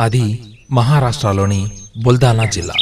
[0.00, 1.70] అది మహారాష్ట్రలోని
[2.02, 2.74] బుల్దానా జిల్లా.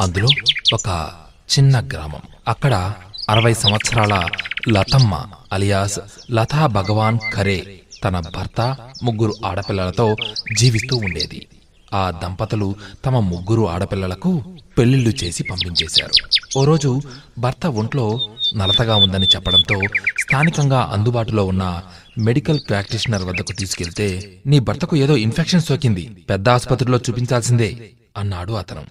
[0.00, 0.28] అందులో
[0.74, 1.10] ఒక
[1.58, 2.20] చిన్న గ్రామం.
[2.48, 2.92] అక్కడ
[3.30, 4.28] అరవై సంవత్సరాల
[4.68, 5.98] లతమ్మ అలియాస్
[6.32, 10.16] లతా భగవాన్ ఖరే తన భర్త ముగ్గురు ఆడపిల్లలతో
[10.58, 11.46] జీవిస్తూ ఉండేది.
[11.94, 14.42] ఆ దంపతులు తమ ముగ్గురు ఆడపిల్లలకు
[14.78, 16.45] పెళ్ళిళ్ళు చేసి పంపించేశారు.
[16.56, 17.02] ఓ రోజు
[17.38, 18.20] భర్త ఒంట్లో
[18.56, 19.76] నలతగా ఉందని చెప్పడంతో
[20.20, 21.82] స్థానికంగా అందుబాటులో ఉన్న
[22.18, 28.84] మెడికల్ ప్రాక్టీషనర్ వద్దకు తీసుకెళ్తే నీ భర్తకు ఏదో ఇన్ఫెక్షన్ సోకింది పెద్ద ఆసుపత్రిలో చూపించాల్సిందే అన్నాడు అతను.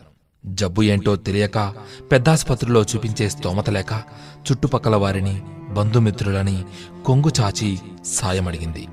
[0.45, 1.73] జబ్బు ఏంటో తెలియక
[2.11, 3.93] పెద్దాసుపత్రిలో చూపించే స్తోమత లేక
[4.47, 5.41] చుట్టుపక్కల వారిని
[5.73, 6.63] బంధుమిత్రులని
[7.05, 8.87] కొంగు చాచి సాయమడిగింది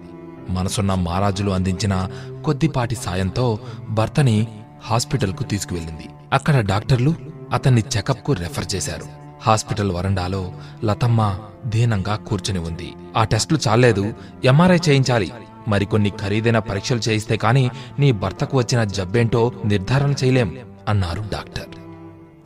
[0.48, 2.08] మనసున్న మారాజులు అందించిన
[2.44, 4.48] కొద్దిపాటి సాయంతో భర్తని
[4.82, 6.06] హాస్పిటల్కు తీసుకువెళ్ళింది.
[6.32, 7.14] అక్కడ డాక్టర్లు
[7.52, 9.22] అతన్ని చెకప్కు రెఫర్ చేశారు.
[9.42, 10.52] హాస్పిటల్ వరండాలో
[10.84, 12.92] లతమ్మ దీనంగా కూర్చుని ఉంది.
[13.16, 15.32] ఆ టెస్టులు చాలేదు ఎంఆర్ఐ చేయించాలి.
[15.68, 20.56] మరికొన్ని ఖరీదైన పరీక్షలు చేయిస్తే కాని నీ భర్తకు వచ్చిన జబ్బేంటో నిర్ధారణ చేయలేం
[20.88, 21.68] అన్నారు డాక్టర్.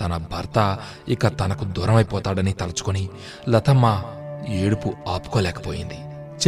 [0.01, 3.09] తన భర్త ఇక తనకు దూరమైపోతాడని తలుచుకొని
[3.49, 4.03] లతమ్మ
[4.49, 5.95] ఏడుపు ఆపుకోలేకపోయింది.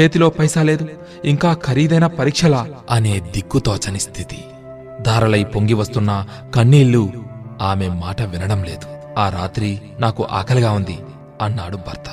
[0.00, 0.88] చేతిలో పైసా లేదు
[1.24, 4.44] ఇంకా ఖరీదైన పరీక్షలా అనే దిక్కుతోచని స్థితి.
[5.02, 7.12] ధారలై పొంగి వస్తున్న కన్నీళ్ళు
[7.60, 8.86] ఆమె మాట వినడం లేదు.
[9.18, 10.98] ఆ రాత్రి నాకు ఆకలిగా ఉంది
[11.40, 12.04] అన్నాడు భర్త.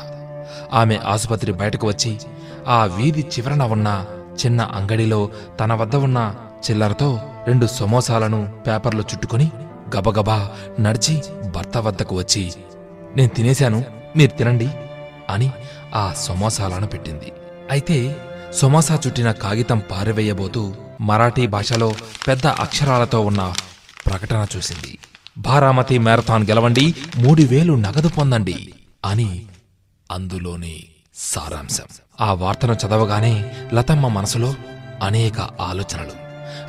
[0.73, 2.19] ఆమె ఆసుపత్రి బయటకు వచ్చి
[2.67, 4.05] ఆ వీధి చివరన ఉన్న
[4.45, 5.29] చిన్న అంగడిలో
[5.59, 6.35] తన వద్ద ఉన్న
[6.69, 9.51] చిల్లరతో రెండు సమోసాలను పేపర్లో చుట్టుకొని
[9.97, 11.21] గబగబా నడిచి
[11.55, 12.53] భర్త వద్దకు వచ్చి
[13.15, 13.83] నేను తినేశాను
[14.15, 14.69] మీరు తినండి
[15.29, 15.51] అని
[15.95, 17.31] ఆ సమోసాలను పెట్టింది.
[17.71, 18.15] అయితే
[18.53, 21.93] సమోసా చుట్టిన కాగితం పారివేయబోతూ మరాఠీ భాషలో
[22.27, 23.53] పెద్ద అక్షరాలతో ఉన్న
[24.05, 24.97] ప్రకటన చూసింది.
[25.37, 28.73] భారామతి మ్యారథాన్ గెలవండి మూడు వేలు నగదు పొందండి
[29.05, 29.45] అని
[30.11, 30.83] అందులోని
[31.15, 31.83] సారాంశం.
[32.21, 34.55] ఆ వార్తను చదవగానే లతమ్మ మనసులో
[35.03, 36.11] అనేక ఆలోచనలు.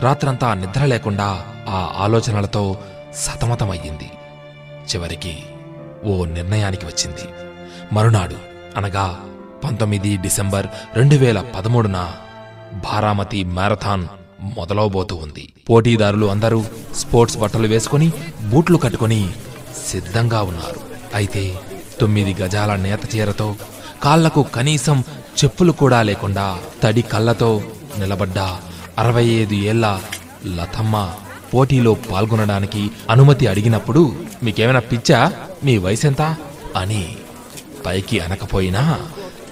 [0.03, 2.78] రాత్రంతా నిద్ర లేకుండా ఆ ఆలోచనలతో
[3.15, 4.10] సతమతమయ్యింది.
[4.94, 5.38] చివరికి
[6.04, 7.28] ఓ నిర్ణయానికి వచ్చింది.
[7.93, 8.37] మరునాడు
[8.77, 9.21] అనగా
[9.65, 12.12] పంతొమ్మిది డిసెంబర్ రెండు వేల పదమూడున
[12.84, 14.09] భారామతి మ్యారథాన్
[14.41, 15.52] మొదలవబోతూ ఉంది.
[15.70, 16.64] పోటీదారులు అందరూ
[16.94, 19.28] స్పోర్ట్స్ బట్టలు వేసుకుని బూట్లు కట్టుకుని
[19.88, 20.80] సిద్ధంగా ఉన్నారు.
[21.14, 21.56] అయితే
[22.00, 23.56] తొమ్మిది గజాల నేత చీరతో
[24.02, 25.04] కాళ్ళకు కనీసం
[25.44, 27.62] చెప్పులు కూడా లేకుండా తడి కళ్ళతో
[27.98, 28.38] నిలబడ్డ
[28.98, 30.00] అరవై ఐదు ఏళ్ళ
[30.47, 31.10] లతమ్మ
[31.54, 35.32] పోటీలో పాల్గొనడానికి అనుమతి అడిగినప్పుడు మీకేమైనా పిచ్చా?
[35.64, 36.36] మీ వయసెంత?
[36.76, 37.16] అని
[37.86, 39.00] పైకి అనకపోయినా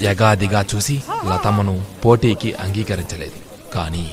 [0.02, 3.32] యగాదిగా చూసి లతమ్మను పోటీకి అంగీకరించలేదు.
[3.74, 4.12] కానీ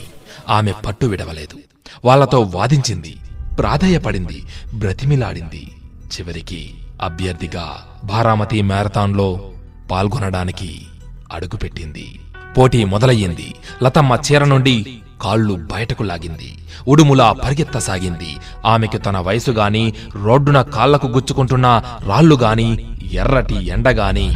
[0.50, 1.60] ఆమె పట్టు విడవలేదు.
[2.06, 3.18] వాళ్ళతో వాదించింది
[3.60, 4.44] ప్రాధేయపడింది
[4.74, 5.72] బ్రతిమిలాడింది.
[6.06, 9.52] చివరికి అభ్యర్థిగా భారామతి మ్యారథాన్లో
[9.92, 10.86] పాల్గొనడానికి
[11.32, 12.20] అడుగుపెట్టింది.
[12.58, 13.56] పోటీ మొదలయ్యింది.
[13.84, 16.58] లతమ్మ చీర నుండి కాళ్ళు బయటకు లాగింది.
[16.88, 18.38] ఉడుములా పరిగెత్తసాగింది.
[18.66, 19.94] ఆమెకు తన వయసు గాని
[20.24, 24.34] రోడ్డున కాళ్ళకు గుచ్చుకుంటున్న రాళ్ళుగాని ఎర్రటి ఎండగాని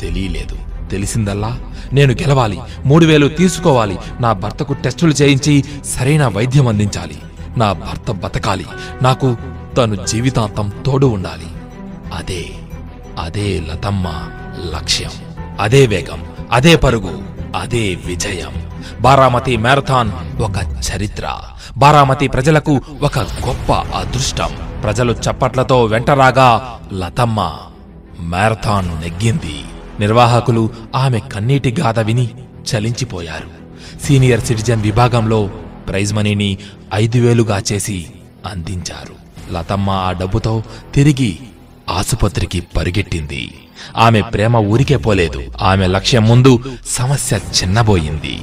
[0.00, 0.58] తెలియలేదు.
[0.94, 1.58] తెలిసిందల్లా?
[1.92, 3.98] నేను గెలవాలి మూడు వేలు తీసుకోవాలి.
[4.20, 7.18] నా భర్తకు టెస్టులు చేయించి సరైన వైద్యం అందించాలి.
[7.56, 8.66] నా భర్త బతకాలి.
[9.02, 9.36] నాకు
[9.76, 11.46] తను జీవితాంతం తోడు ఉండాలి.
[12.14, 12.44] అదే
[13.18, 14.08] అదే లతమ్మ
[14.74, 15.10] లక్ష్యం.
[15.60, 17.22] అదే వేగం అదే పరుగు
[17.56, 18.52] అదే విజయం.
[19.00, 20.10] బారామతి మ్యారథాన్
[20.40, 20.56] ఒక
[20.90, 21.28] చరిత్ర.
[21.76, 24.50] బారామతి ప్రజలకు ఒక గొప్ప అదృష్టం.
[24.82, 27.52] ప్రజలు చప్పట్లతో వెంటరాగా లతమ్మ
[28.20, 29.64] మ్యారథాన్ నెగ్గింది.
[30.00, 32.30] నిర్వాహకులు ఆమె కన్నీటి గాథ విని
[32.74, 33.64] చలించిపోయారు.
[34.06, 35.46] సీనియర్ సిటిజన్ విభాగంలో
[35.88, 36.58] ప్రైజ్ మనీని
[36.94, 38.06] ఐదు వేలుగా చేసి
[38.46, 39.14] అందించారు.
[39.52, 40.62] లతమ్మ ఆ డబ్బుతో
[40.94, 41.38] తిరిగి
[41.90, 43.54] ఆసుపత్రికి పరిగెట్టింది.
[43.96, 45.42] ఆమె ప్రేమ ఊరికే పోలేదు.
[45.62, 48.40] ఆమె లక్ష్యం ముందు సమస్య చిన్నబోయింది.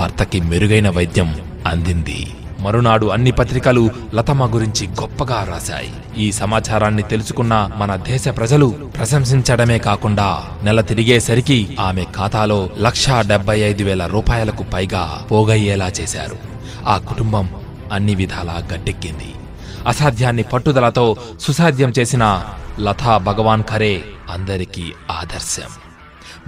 [0.00, 2.26] భర్తకి మెరుగైన వైద్యం అందింది.
[2.60, 5.92] మరునాడు అన్ని పత్రికలు లతమ్మ గురించి గొప్పగా రాశాయి.
[6.16, 13.82] ఈ సమాచారాన్ని తెలుసుకున్న మన దేశ ప్రజలు ప్రశంసించడమే కాకుండా నెల తిరిగేసరికి ఆమె ఖాతాలో లక్షా డెబ్బై ఐదు
[13.82, 16.36] వేల రూపాయలకు పైగా పోగయ్యేలా చేశారు.
[16.88, 17.48] ఆ కుటుంబం
[17.92, 19.34] అన్ని విధాలా గట్టెక్కింది.
[19.88, 22.44] అసాధ్యాన్ని పట్టుదలతో సుసాధ్యం చేసిన
[22.80, 25.70] లతా భగవాన్ ఖరే అందరికీ ఆదర్శం.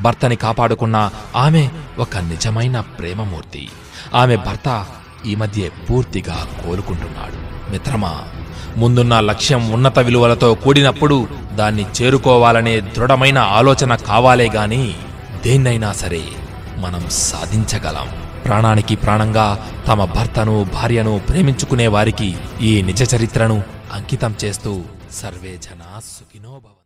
[0.00, 1.68] భర్తని కాపాడుకున్న ఆమె
[1.98, 3.68] ఒక నిజమైన ప్రేమమూర్తి.
[4.14, 4.86] ఆమె భర్త
[5.26, 7.38] ఈ మధ్య పూర్తిగా కోలుకుంటున్నాడు.
[7.72, 8.22] మిత్రమా
[8.76, 14.94] ముందున్న లక్ష్యం ఉన్నత విలువలతో కూడినప్పుడు దాన్ని చేరుకోవాలనే దృఢమైన ఆలోచన కావాలే గాని
[15.44, 16.22] దేన్నైనా సరే
[16.76, 18.08] మనం సాధించగలం.
[18.44, 24.82] ప్రాణానికి ప్రాణంగా తమ భర్తను భార్యను ప్రేమించుకునే వారికి ఈ నిజ చరిత్రను అంకితం చేస్తూ
[25.12, 26.60] సర్వే జనా సుఖినో